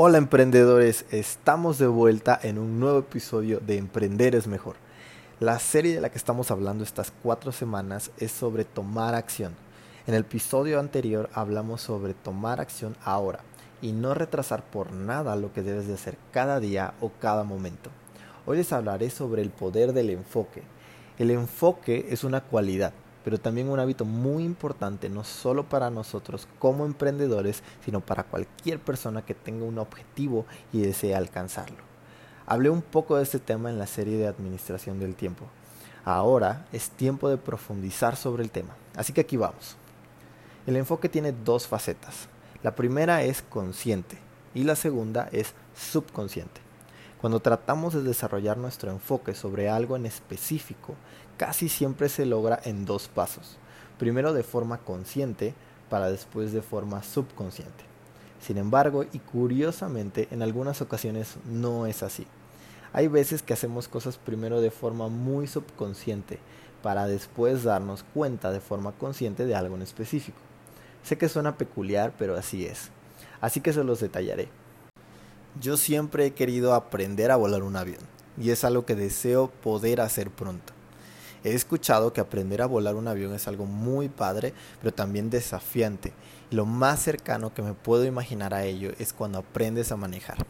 [0.00, 4.76] Hola emprendedores, estamos de vuelta en un nuevo episodio de Emprender es mejor.
[5.40, 9.56] La serie de la que estamos hablando estas cuatro semanas es sobre tomar acción.
[10.06, 13.40] En el episodio anterior hablamos sobre tomar acción ahora
[13.82, 17.90] y no retrasar por nada lo que debes de hacer cada día o cada momento.
[18.46, 20.62] Hoy les hablaré sobre el poder del enfoque.
[21.18, 22.92] El enfoque es una cualidad,
[23.24, 28.78] pero también un hábito muy importante no solo para nosotros como emprendedores, sino para cualquier
[28.78, 31.78] persona que tenga un objetivo y desee alcanzarlo.
[32.46, 35.44] Hablé un poco de este tema en la serie de administración del tiempo.
[36.04, 39.76] Ahora es tiempo de profundizar sobre el tema, así que aquí vamos.
[40.66, 42.28] El enfoque tiene dos facetas.
[42.62, 44.18] La primera es consciente
[44.54, 46.67] y la segunda es subconsciente.
[47.20, 50.94] Cuando tratamos de desarrollar nuestro enfoque sobre algo en específico,
[51.36, 53.58] casi siempre se logra en dos pasos.
[53.98, 55.52] Primero de forma consciente
[55.90, 57.84] para después de forma subconsciente.
[58.40, 62.24] Sin embargo, y curiosamente, en algunas ocasiones no es así.
[62.92, 66.38] Hay veces que hacemos cosas primero de forma muy subconsciente
[66.84, 70.38] para después darnos cuenta de forma consciente de algo en específico.
[71.02, 72.90] Sé que suena peculiar, pero así es.
[73.40, 74.48] Así que se los detallaré.
[75.60, 77.98] Yo siempre he querido aprender a volar un avión
[78.40, 80.72] y es algo que deseo poder hacer pronto.
[81.42, 86.12] He escuchado que aprender a volar un avión es algo muy padre, pero también desafiante.
[86.52, 90.46] Y lo más cercano que me puedo imaginar a ello es cuando aprendes a manejar.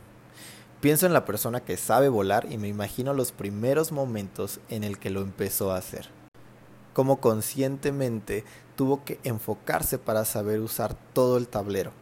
[0.83, 4.99] Pienso en la persona que sabe volar y me imagino los primeros momentos en el
[4.99, 6.11] que lo empezó a hacer.
[6.93, 8.45] Como conscientemente
[8.77, 11.93] tuvo que enfocarse para saber usar todo el tablero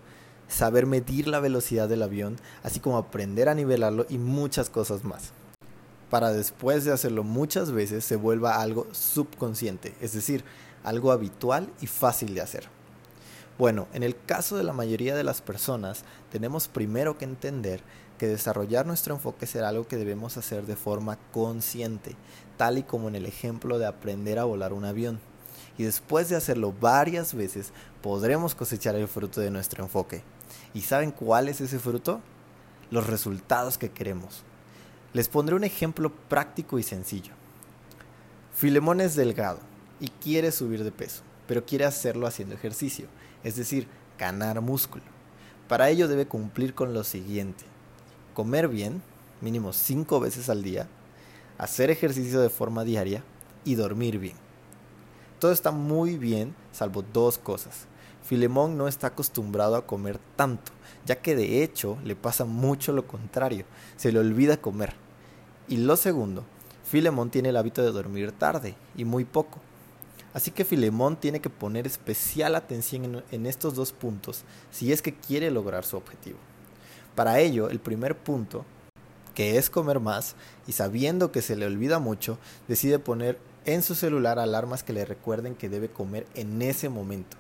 [0.48, 5.32] saber medir la velocidad del avión, así como aprender a nivelarlo y muchas cosas más.
[6.10, 10.44] Para después de hacerlo muchas veces se vuelva algo subconsciente, es decir,
[10.84, 12.68] algo habitual y fácil de hacer.
[13.58, 17.80] Bueno, en el caso de la mayoría de las personas, tenemos primero que entender
[18.18, 22.16] que desarrollar nuestro enfoque será algo que debemos hacer de forma consciente,
[22.56, 25.20] tal y como en el ejemplo de aprender a volar un avión.
[25.78, 30.22] Y después de hacerlo varias veces, podremos cosechar el fruto de nuestro enfoque.
[30.74, 32.20] ¿Y saben cuál es ese fruto?
[32.90, 34.42] Los resultados que queremos.
[35.12, 37.32] Les pondré un ejemplo práctico y sencillo.
[38.54, 39.60] Filemón es delgado
[40.00, 43.06] y quiere subir de peso, pero quiere hacerlo haciendo ejercicio,
[43.44, 45.04] es decir, ganar músculo.
[45.68, 47.64] Para ello debe cumplir con lo siguiente.
[48.34, 49.02] Comer bien,
[49.40, 50.88] mínimo 5 veces al día,
[51.58, 53.22] hacer ejercicio de forma diaria
[53.64, 54.36] y dormir bien.
[55.38, 57.86] Todo está muy bien, salvo dos cosas.
[58.26, 60.72] Filemón no está acostumbrado a comer tanto,
[61.04, 63.66] ya que de hecho le pasa mucho lo contrario,
[63.96, 64.94] se le olvida comer.
[65.68, 66.42] Y lo segundo,
[66.82, 69.60] Filemón tiene el hábito de dormir tarde y muy poco.
[70.34, 75.02] Así que Filemón tiene que poner especial atención en, en, estos dos puntos si es
[75.02, 76.38] que quiere lograr su objetivo.
[77.14, 78.64] Para ello, el primer punto,
[79.36, 80.34] que es comer más,
[80.66, 85.04] y sabiendo que se le olvida mucho, decide poner en su celular alarmas que le
[85.04, 87.36] recuerden que debe comer en ese momento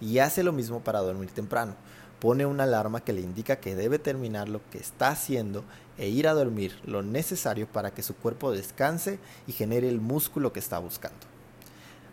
[0.00, 1.74] y hace lo mismo para dormir temprano.
[2.20, 5.64] Pone una alarma que le indica que debe terminar lo que está haciendo
[5.96, 10.52] e ir a dormir lo necesario para que su cuerpo descanse y genere el músculo
[10.52, 11.26] que está buscando.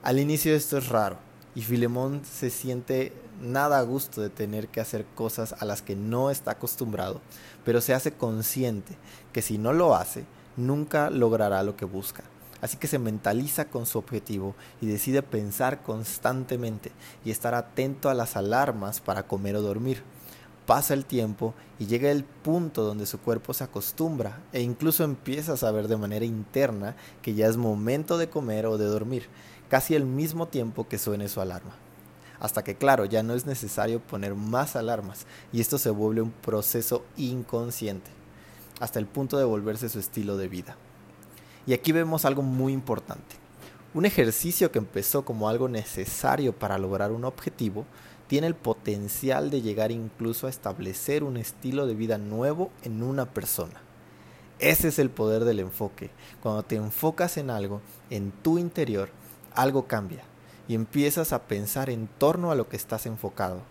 [0.03, 1.17] Al inicio esto es raro
[1.55, 5.95] y Filemón se siente nada a gusto de tener que hacer cosas a las que
[5.95, 7.21] no está acostumbrado,
[7.65, 8.95] pero se hace consciente
[9.33, 12.23] que si no lo hace, nunca logrará lo que busca.
[12.61, 16.91] Así que se mentaliza con su objetivo y decide pensar constantemente
[17.23, 20.03] y estar atento a las alarmas para comer o dormir.
[20.65, 25.53] Pasa el tiempo y llega el punto donde su cuerpo se acostumbra e incluso empieza
[25.53, 29.27] a saber de manera interna que ya es momento de comer o de dormir,
[29.69, 31.75] casi al mismo tiempo que suene su alarma.
[32.39, 36.31] Hasta que claro, ya no es necesario poner más alarmas y esto se vuelve un
[36.31, 38.11] proceso inconsciente,
[38.79, 40.75] hasta el punto de volverse su estilo de vida.
[41.67, 43.35] Y aquí vemos algo muy importante.
[43.93, 47.85] Un ejercicio que empezó como algo necesario para lograr un objetivo
[48.27, 53.25] tiene el potencial de llegar incluso a establecer un estilo de vida nuevo en una
[53.25, 53.81] persona.
[54.59, 56.09] Ese es el poder del enfoque.
[56.41, 59.09] Cuando te enfocas en algo, en tu interior,
[59.53, 60.23] algo cambia
[60.67, 63.61] y empiezas a pensar en torno a lo que estás enfocado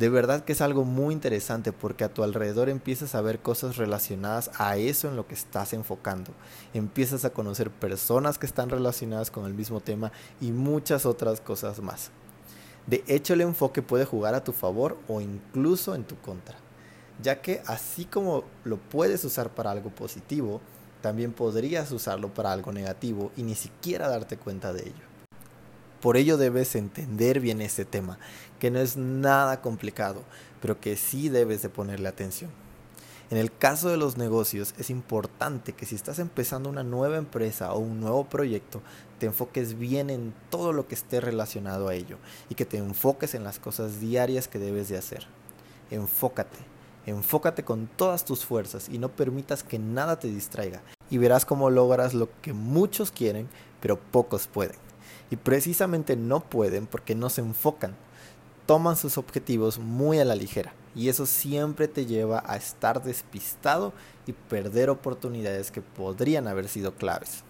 [0.00, 3.76] de verdad que es algo muy interesante porque a tu alrededor empiezas a ver cosas
[3.76, 6.32] relacionadas a eso en lo que estás enfocando.
[6.72, 10.10] Empiezas a conocer personas que están relacionadas con el mismo tema
[10.40, 12.12] y muchas otras cosas más.
[12.86, 16.56] De hecho, el enfoque puede jugar a tu favor o incluso en tu contra,
[17.22, 20.62] ya que así como lo puedes usar para algo positivo,
[21.02, 25.09] también podrías usarlo para algo negativo y ni siquiera darte cuenta de ello.
[26.00, 28.18] Por ello debes entender bien este tema,
[28.58, 30.22] que no es nada complicado,
[30.62, 32.50] pero que sí debes de ponerle atención.
[33.30, 37.74] En el caso de los negocios es importante que si estás empezando una nueva empresa
[37.74, 38.80] o un nuevo proyecto,
[39.18, 42.16] te enfoques bien en todo lo que esté relacionado a ello
[42.48, 45.26] y que te enfoques en las cosas diarias que debes de hacer.
[45.90, 46.58] Enfócate,
[47.04, 51.68] enfócate con todas tus fuerzas y no permitas que nada te distraiga y verás cómo
[51.68, 53.48] logras lo que muchos quieren,
[53.80, 54.89] pero pocos pueden.
[55.30, 57.94] Y precisamente no pueden porque no se enfocan,
[58.66, 63.92] toman sus objetivos muy a la ligera y eso siempre te lleva a estar despistado
[64.26, 67.44] y perder oportunidades que podrían haber sido claves.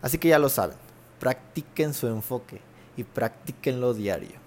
[0.00, 0.76] Así que ya lo saben,
[1.20, 2.60] practiquen su enfoque
[2.96, 4.42] y practiquenlo diario.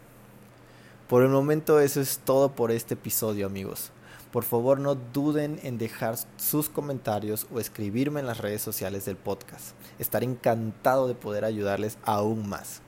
[1.08, 3.92] Por el momento eso es todo por este episodio amigos.
[4.36, 9.16] Por favor no duden en dejar sus comentarios o escribirme en las redes sociales del
[9.16, 9.78] podcast.
[9.98, 12.82] Estaré encantado de poder ayudarles aún más.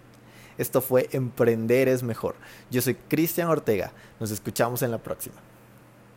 [0.57, 2.35] Esto fue Emprender es mejor.
[2.69, 3.94] Yo soy Cristian Ortega.
[4.19, 5.38] Nos escuchamos en la próxima.